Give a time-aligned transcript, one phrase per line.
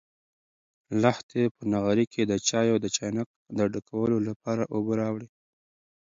[1.01, 5.27] لښتې په نغري کې د چایو د چاینک د ډکولو لپاره اوبه راوړې.